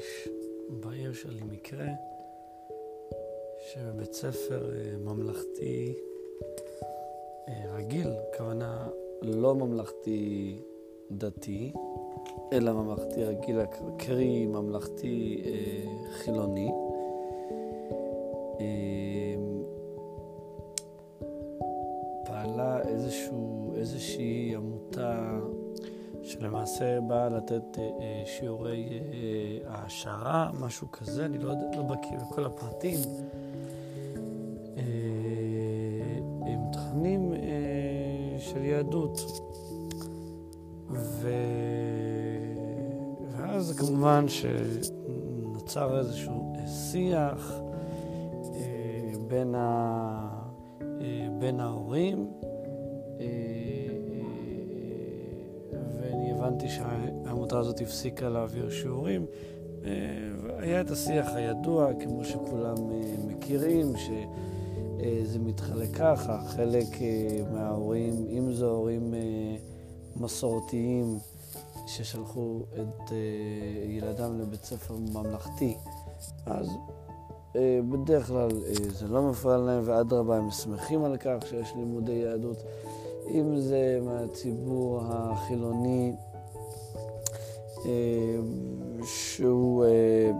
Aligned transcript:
מרגיש 0.00 0.28
בעיר 0.68 1.12
שלי 1.12 1.40
מקרה 1.50 1.86
שבבית 3.58 4.12
ספר 4.12 4.70
אה, 4.74 4.96
ממלכתי 4.96 5.94
אה, 7.48 7.74
רגיל, 7.74 8.08
הכוונה 8.08 8.88
לא 9.22 9.54
ממלכתי 9.54 10.58
דתי, 11.10 11.72
אלא 12.52 12.72
ממלכתי 12.72 13.24
רגיל, 13.24 13.58
קרי 13.98 14.46
ממלכתי 14.46 15.42
אה, 15.44 16.12
חילוני. 16.12 16.70
פעלה 22.24 22.82
איזשהו, 22.88 23.72
איזושהי 23.76 24.54
עמותה 24.56 25.40
שלמעשה 26.30 27.00
באה 27.00 27.28
לתת 27.28 27.78
אה, 27.78 27.82
אה, 27.82 28.22
שיעורי 28.26 29.00
אה, 29.12 29.74
העשרה, 29.74 30.50
משהו 30.60 30.90
כזה, 30.92 31.24
אני 31.24 31.38
לא, 31.38 31.54
לא 31.76 31.82
בקיא 31.82 32.16
בכל 32.18 32.44
הפרטים. 32.44 32.98
עם 36.46 36.60
תכנים 36.72 37.34
של 38.38 38.64
יהדות. 38.64 39.20
ו... 40.90 41.30
ואז 43.30 43.72
כמובן 43.78 44.24
שנוצר 44.28 45.98
איזשהו 45.98 46.52
שיח 46.66 47.52
בין, 49.28 49.54
ה... 49.54 50.28
בין 51.38 51.60
ההורים. 51.60 52.26
הבנתי 56.60 56.74
שהעמותה 56.74 57.58
הזאת 57.58 57.80
הפסיקה 57.80 58.28
להעביר 58.28 58.70
שיעורים. 58.70 59.26
אה, 59.84 59.90
היה 60.58 60.80
את 60.80 60.90
השיח 60.90 61.26
הידוע, 61.34 61.90
כמו 62.00 62.24
שכולם 62.24 62.76
אה, 62.90 63.14
מכירים, 63.26 63.92
שזה 63.96 65.38
מתחלק 65.38 65.88
ככה, 65.94 66.40
חלק 66.46 66.86
אה, 67.02 67.42
מההורים, 67.52 68.26
אם 68.30 68.52
זה 68.52 68.64
הורים 68.64 69.14
מסורתיים 70.16 71.18
ששלחו 71.86 72.62
את 72.74 73.12
ילדם 73.88 74.40
לבית 74.40 74.64
ספר 74.64 74.94
ממלכתי, 74.96 75.76
אז 76.46 76.68
בדרך 77.90 78.26
כלל 78.26 78.50
זה 78.88 79.08
לא 79.08 79.22
מפריע 79.22 79.56
להם, 79.56 79.82
ואדרבה, 79.84 80.36
הם 80.36 80.50
שמחים 80.50 81.04
על 81.04 81.16
כך 81.16 81.46
שיש 81.46 81.72
לימודי 81.76 82.12
יהדות. 82.12 82.62
אם 83.30 83.60
זה 83.60 84.00
מהציבור 84.02 85.00
החילוני, 85.04 86.12
אה, 86.12 86.29
שהוא 89.04 89.84
אה, 89.84 90.30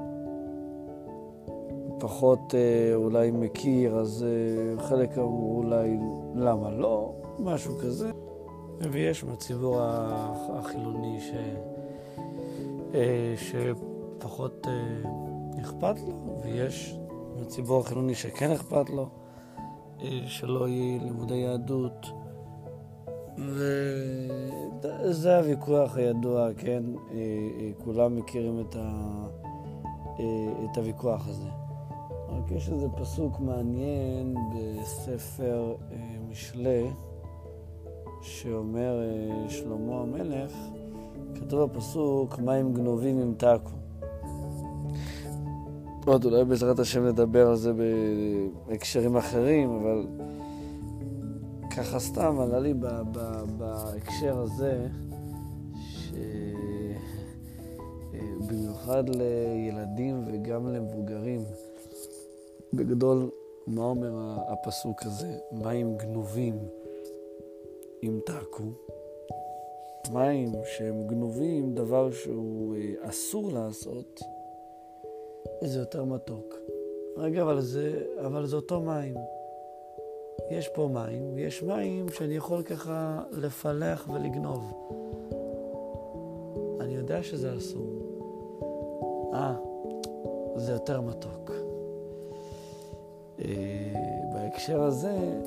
פחות 1.99 2.55
אה, 2.55 2.95
אולי 2.95 3.31
מכיר, 3.31 3.97
אז 3.97 4.25
חלק 4.79 5.19
אמרו 5.19 5.63
אולי 5.65 5.99
למה 6.35 6.71
לא, 6.71 7.15
משהו 7.39 7.79
כזה. 7.79 8.11
ויש 8.93 9.25
מהציבור 9.25 9.81
החילוני 9.83 11.21
ש... 11.21 11.33
שפחות 13.37 14.67
אכפת 15.61 16.01
לו, 16.01 16.41
ויש 16.45 16.99
מהציבור 17.39 17.81
החילוני 17.81 18.15
שכן 18.15 18.51
אכפת 18.51 18.91
לו, 18.91 19.09
שלא 20.27 20.69
יהיה 20.69 21.03
לימודי 21.03 21.35
יהדות. 21.35 22.07
וזה 23.49 25.39
הוויכוח 25.39 25.97
הידוע, 25.97 26.49
כן? 26.57 26.83
אה, 27.11 27.17
אה, 27.17 27.71
כולם 27.85 28.17
מכירים 28.17 28.61
את, 28.61 28.77
ה... 28.77 28.91
אה, 30.21 30.53
את 30.65 30.79
הוויכוח 30.79 31.29
הזה. 31.29 31.49
רק 32.29 32.51
יש 32.51 32.69
איזה 32.69 32.89
פסוק 32.89 33.41
מעניין 33.41 34.37
בספר 34.55 35.75
משלי, 36.31 36.87
שאומר 38.23 39.01
שלמה 39.49 40.01
המלך, 40.01 40.53
כתוב 41.35 41.63
בפסוק, 41.63 42.39
מים 42.39 42.75
גנובים 42.75 43.21
ימתקו. 43.21 43.71
עוד 46.07 46.25
אולי 46.25 46.45
בעזרת 46.45 46.79
השם 46.79 47.07
נדבר 47.07 47.49
על 47.49 47.57
זה 47.57 47.73
בהקשרים 48.67 49.17
אחרים, 49.17 49.71
אבל 49.71 50.07
ככה 51.81 51.99
סתם 51.99 52.41
עלה 52.41 52.59
לי 52.59 52.75
בהקשר 53.59 54.39
הזה, 54.39 54.87
שבמיוחד 58.43 59.05
לילדים 59.09 60.25
וגם 60.27 60.67
למבוגרים, 60.67 61.41
בגדול, 62.73 63.31
מה 63.67 63.83
אומר 63.83 64.11
הפסוק 64.49 65.03
הזה? 65.03 65.39
מים 65.53 65.97
גנובים 65.97 66.59
ימתקו. 68.03 68.65
מים 70.13 70.53
שהם 70.65 71.07
גנובים, 71.07 71.75
דבר 71.75 72.11
שהוא 72.11 72.77
אה, 72.77 72.95
אסור 73.09 73.53
לעשות, 73.53 74.21
זה 75.65 75.79
יותר 75.79 76.05
מתוק. 76.05 76.55
רגע, 77.17 77.43
אבל 77.43 77.61
זה, 77.61 78.05
אבל 78.27 78.47
זה 78.47 78.57
אותו 78.57 78.81
מים. 78.81 79.15
יש 80.51 80.69
פה 80.69 80.89
מים, 80.93 81.35
ויש 81.35 81.63
מים 81.63 82.09
שאני 82.09 82.35
יכול 82.35 82.63
ככה 82.63 83.23
לפלח 83.31 84.09
ולגנוב. 84.15 84.73
אני 86.81 86.95
יודע 86.95 87.23
שזה 87.23 87.57
אסור. 87.57 88.01
אה, 89.35 89.55
זה 90.57 90.73
יותר 90.73 91.01
מתוק. 91.01 91.51
אה, 93.41 94.29
בהקשר 94.33 94.83
הזה, 94.83 95.41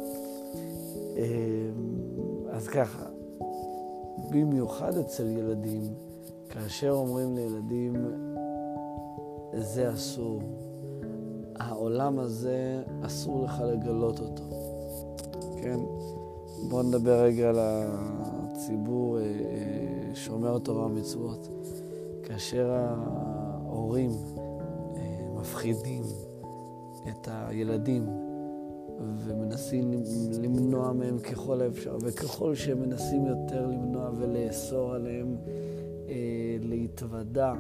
אה, 1.18 1.70
אז 2.52 2.68
ככה, 2.68 3.06
במיוחד 4.30 4.98
אצל 4.98 5.28
ילדים, 5.28 5.94
כאשר 6.50 6.92
אומרים 6.92 7.36
לילדים, 7.36 7.94
זה 9.54 9.94
אסור, 9.94 10.42
העולם 11.56 12.20
הזה, 12.20 12.84
אסור 13.06 13.44
לך 13.44 13.64
לגלות 13.68 14.20
אותו. 14.20 14.63
כן? 15.64 15.80
בואו 16.70 16.84
נדבר 16.84 17.22
רגע 17.22 17.50
על 17.50 17.58
הציבור 17.60 19.20
אה, 19.20 19.24
אה, 19.24 20.16
שומר 20.16 20.60
תורה 20.60 20.86
ומצוות. 20.86 21.50
כאשר 22.24 22.72
ההורים 22.72 24.12
אה, 24.96 25.02
מפחידים 25.36 26.04
את 27.10 27.28
הילדים 27.32 28.06
ומנסים 29.18 29.92
למנוע 30.42 30.94
מהם 30.94 31.20
ככל 31.20 31.62
האפשר, 31.62 31.98
וככל 32.02 32.56
שהם 32.56 32.82
מנסים 32.82 33.26
יותר 33.26 33.68
למנוע 33.68 34.10
ולאסור 34.16 34.94
עליהם 34.94 35.38
להתוודע 36.62 37.54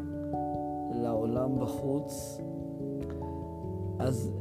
לעולם 1.01 1.59
בחוץ, 1.59 2.37
אז 3.99 4.31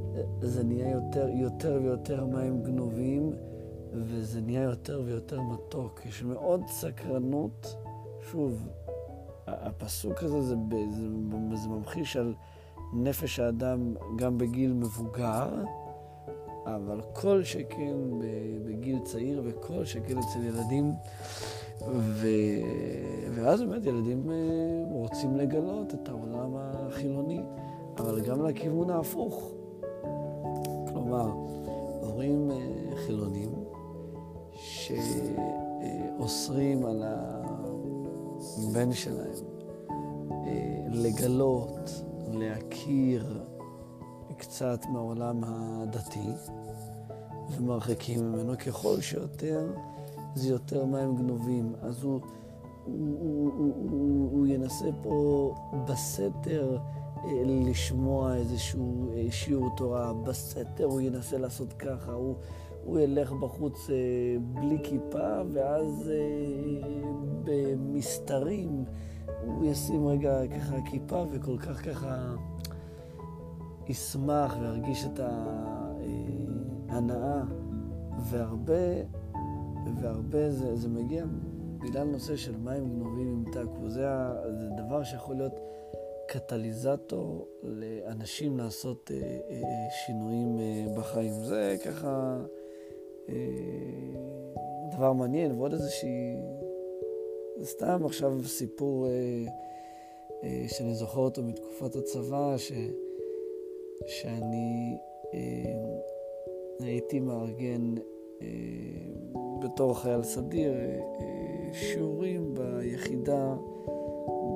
זה 0.40 0.64
נהיה 0.64 0.90
יותר, 0.90 1.28
יותר 1.28 1.78
ויותר 1.82 2.24
מים 2.24 2.62
גנובים. 2.62 3.32
וזה 3.94 4.40
נהיה 4.40 4.62
יותר 4.62 5.02
ויותר 5.04 5.40
מתוק. 5.40 6.06
יש 6.06 6.22
מאוד 6.22 6.62
סקרנות. 6.68 7.76
שוב, 8.30 8.68
הפסוק 9.46 10.22
הזה 10.22 10.42
זה, 10.42 10.54
זה, 10.90 11.06
זה 11.54 11.68
ממחיש 11.68 12.16
על 12.16 12.34
נפש 12.92 13.38
האדם 13.38 13.94
גם 14.16 14.38
בגיל 14.38 14.72
מבוגר, 14.72 15.48
אבל 16.66 17.00
כל 17.12 17.44
שכן 17.44 17.96
בגיל 18.64 18.98
צעיר 19.04 19.42
וכל 19.44 19.84
שכן 19.84 20.18
אצל 20.18 20.44
ילדים. 20.44 20.92
ו... 21.90 22.28
ואז 23.34 23.62
באמת 23.62 23.86
ילדים 23.86 24.30
אה, 24.30 24.36
רוצים 24.90 25.36
לגלות 25.36 25.94
את 25.94 26.08
העולם 26.08 26.50
החילוני, 26.56 27.40
אבל 27.98 28.20
גם 28.20 28.46
לכיוון 28.46 28.90
ההפוך. 28.90 29.52
כלומר, 31.02 31.32
הורים 32.00 32.50
אה, 32.50 32.96
חילונים 33.06 33.50
שאוסרים 35.80 36.86
על 36.86 37.02
הבן 38.58 38.92
שלהם 38.92 39.44
אה, 40.30 40.86
לגלות, 40.88 41.90
להכיר 42.32 43.44
קצת 44.36 44.80
מהעולם 44.92 45.40
הדתי, 45.44 46.28
ומרחיקים 47.50 48.32
ממנו 48.32 48.58
ככל 48.58 49.00
שיותר, 49.00 49.72
זה 50.34 50.48
יותר 50.48 50.84
מים 50.84 51.16
גנובים. 51.16 51.72
אז 51.80 52.02
הוא, 52.02 52.20
הוא, 52.84 53.18
הוא, 53.20 53.52
הוא, 53.56 53.72
הוא, 53.90 54.30
הוא 54.32 54.46
ינסה 54.46 54.86
פה 55.02 55.54
בסתר 55.84 56.78
לשמוע 57.44 58.34
איזשהו 58.34 59.12
אה, 59.12 59.26
שיעור 59.30 59.70
תורה, 59.76 60.12
בסתר 60.12 60.84
הוא 60.84 61.00
ינסה 61.00 61.38
לעשות 61.38 61.72
ככה, 61.72 62.12
הוא... 62.12 62.34
הוא 62.84 63.00
ילך 63.00 63.32
בחוץ 63.32 63.90
אה, 63.90 63.96
בלי 64.40 64.78
כיפה, 64.82 65.42
ואז 65.52 66.10
אה, 66.10 66.16
במסתרים 67.44 68.84
הוא 69.46 69.64
ישים 69.64 70.06
רגע 70.06 70.46
ככה 70.46 70.76
כיפה 70.90 71.24
וכל 71.32 71.58
כך 71.58 71.88
ככה 71.88 72.34
ישמח 73.88 74.56
וירגיש 74.60 75.04
את 75.04 75.20
ההנאה, 76.88 77.42
והרבה, 78.30 79.02
והרבה 80.00 80.50
זה, 80.50 80.76
זה 80.76 80.88
מגיע 80.88 81.24
בגלל 81.78 82.04
נושא 82.04 82.36
של 82.36 82.56
מים 82.56 82.88
גנובים 82.88 83.28
עם 83.28 83.52
טאקו. 83.52 83.88
זה, 83.88 84.06
זה 84.60 84.68
דבר 84.76 85.02
שיכול 85.02 85.36
להיות 85.36 85.60
קטליזטור 86.32 87.48
לאנשים 87.62 88.58
לעשות 88.58 89.10
אה, 89.14 89.38
אה, 89.50 89.62
שינויים 90.06 90.58
אה, 90.60 90.94
בחיים. 90.96 91.32
זה 91.32 91.76
ככה 91.84 92.38
אה, 93.28 93.34
דבר 94.96 95.12
מעניין, 95.12 95.52
ועוד 95.52 95.72
איזושהי... 95.72 96.36
סתם 97.62 98.04
עכשיו 98.04 98.44
סיפור 98.44 99.06
אה, 99.06 99.12
אה, 100.42 100.64
שאני 100.68 100.94
זוכר 100.94 101.20
אותו 101.20 101.42
מתקופת 101.42 101.96
הצבא, 101.96 102.54
ש, 102.56 102.72
שאני 104.06 104.98
אה, 105.34 106.00
הייתי 106.80 107.20
מארגן 107.20 107.94
אה, 108.42 108.46
בתור 109.62 110.02
חייל 110.02 110.22
סדיר 110.22 110.72
אה, 110.72 111.00
שיעורים 111.72 112.54
ביחידה. 112.54 113.54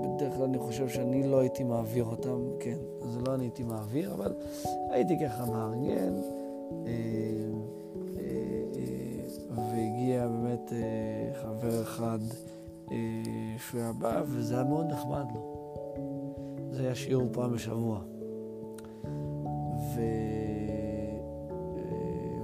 בדרך 0.02 0.34
כלל 0.34 0.44
אני 0.44 0.58
חושב 0.58 0.88
שאני 0.88 1.26
לא 1.26 1.38
הייתי 1.38 1.64
מעביר 1.64 2.04
אותם, 2.04 2.40
כן, 2.60 2.76
אז 3.02 3.19
לא 3.26 3.34
אני 3.34 3.44
הייתי 3.44 3.62
מעביר, 3.62 4.14
אבל 4.14 4.32
הייתי 4.90 5.19
ככה 5.25 5.44
מארגן, 5.46 6.14
אה, 6.87 6.90
אה, 8.16 8.32
אה, 8.76 9.64
והגיע 9.70 10.28
באמת 10.28 10.72
חבר 11.43 11.82
אחד 11.82 12.19
שהוא 13.58 13.81
היה 13.81 13.93
בא, 13.93 14.22
וזה 14.26 14.54
היה 14.54 14.64
מאוד 14.64 14.87
נחמד 14.87 15.25
לו. 15.34 15.56
זה 16.70 16.82
היה 16.82 16.94
שיעור 16.94 17.28
פעם 17.32 17.52
בשבוע. 17.52 18.00
ו... 19.94 20.00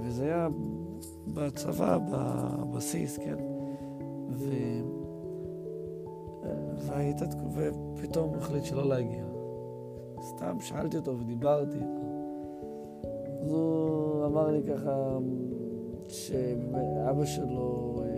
וזה 0.05 0.23
היה 0.23 0.47
בצבא, 1.27 1.97
בבסיס, 2.11 3.17
כן? 3.17 3.37
ו... 4.29 4.53
והיית, 6.77 7.21
ופתאום 7.53 8.35
החליט 8.35 8.63
שלא 8.63 8.89
להגיע. 8.89 9.23
סתם 10.21 10.57
שאלתי 10.59 10.97
אותו 10.97 11.19
ודיברתי 11.19 11.75
איתו. 11.75 12.03
אז 13.41 13.51
הוא 13.51 14.25
אמר 14.25 14.51
לי 14.51 14.61
ככה 14.63 15.17
שאבא 16.07 17.25
שלו 17.25 18.01
אה, 18.03 18.09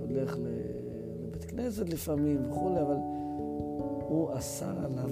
הולך 0.00 0.36
לבית 0.38 1.44
כנסת 1.44 1.88
לפעמים 1.88 2.50
וכולי, 2.50 2.80
אבל 2.80 2.96
הוא 4.08 4.38
אסר 4.38 4.84
עליו 4.84 5.10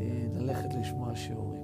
אה, 0.00 0.26
ללכת 0.34 0.74
לשמוע 0.80 1.16
שיעורים. 1.16 1.62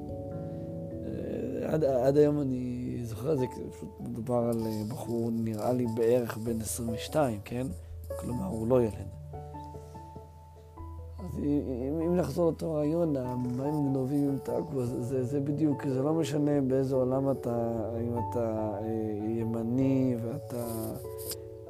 אה, 1.06 1.73
עד, 1.75 1.85
עד 1.85 2.17
היום 2.17 2.41
אני 2.41 2.99
זוכר 3.03 3.32
את 3.32 3.38
זה, 3.38 3.47
פשוט 3.71 3.88
מדובר 4.00 4.50
על 4.50 4.62
בחור 4.88 5.31
נראה 5.32 5.73
לי 5.73 5.87
בערך 5.97 6.37
בן 6.38 6.61
22, 6.61 7.41
כן? 7.44 7.67
כלומר, 8.16 8.46
הוא 8.46 8.69
לא 8.69 8.82
ילד. 8.82 9.08
אז 11.19 11.38
אם, 11.38 12.00
אם 12.06 12.16
נחזור 12.16 12.44
לאותו 12.44 12.75
רעיון, 12.75 13.16
המים 13.16 13.88
גנובים 13.88 14.28
עם 14.28 14.38
טאקו, 14.38 14.84
זה, 14.84 15.25
זה 15.25 15.40
בדיוק, 15.40 15.87
זה 15.87 16.02
לא 16.02 16.14
משנה 16.14 16.60
באיזה 16.60 16.94
עולם 16.94 17.31
אתה, 17.31 17.72
אם 18.00 18.14
אתה 18.19 18.78
אה, 18.82 18.88
ימני 19.28 20.16
ואתה 20.22 20.64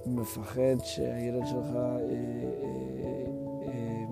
מפחד 0.07 0.77
שהילד 0.83 1.47
שלך 1.47 1.77
אה, 1.77 1.81
אה, 1.83 3.25
אה, 3.63 4.05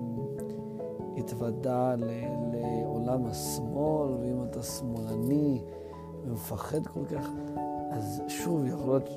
יתוודע 1.15 1.95
ל, 1.97 2.05
לעולם 2.53 3.25
השמאל, 3.25 4.11
ואם 4.11 4.43
אתה 4.43 4.63
שמאלני 4.63 5.61
ומפחד 6.25 6.87
כל 6.87 7.05
כך, 7.05 7.29
אז 7.91 8.21
שוב, 8.27 8.65
יכול 8.65 8.87
להיות 8.87 9.09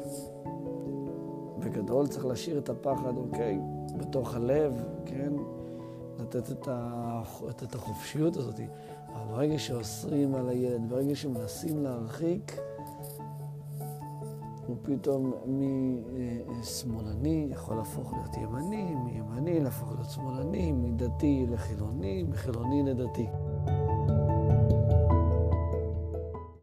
בגדול 1.60 2.06
צריך 2.06 2.26
להשאיר 2.26 2.58
את 2.58 2.68
הפחד, 2.68 3.16
אוקיי, 3.16 3.60
בתוך 3.96 4.34
הלב, 4.34 4.84
כן? 5.06 5.32
לתת 6.18 6.50
את, 6.50 6.68
ה... 6.68 7.22
את 7.50 7.74
החופשיות 7.74 8.36
הזאת. 8.36 8.60
אבל 9.12 9.34
ברגע 9.34 9.58
שאוסרים 9.58 10.34
על 10.34 10.48
הילד, 10.48 10.88
ברגע 10.88 11.16
שמנסים 11.16 11.82
להרחיק, 11.82 12.60
הוא 14.66 14.76
פתאום 14.82 15.32
משמאלני 16.46 17.48
יכול 17.50 17.76
להפוך 17.76 18.12
להיות 18.12 18.36
ימני, 18.36 18.94
מימני 18.94 19.60
להפוך 19.60 19.92
להיות 19.92 20.10
שמאלני, 20.10 20.72
מדתי 20.72 21.46
לחילוני, 21.50 22.22
מחילוני 22.22 22.82
לדתי. 22.82 23.26